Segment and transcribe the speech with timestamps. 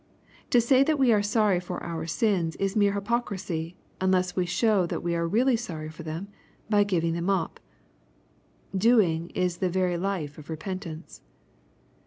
[0.49, 4.87] To say that we are sorry for our sins is mere hypocrisy, unless we show
[4.87, 6.27] that we are really sorry for them,
[6.71, 7.59] by giving them up.
[8.75, 11.21] Doing is the very life of repentance.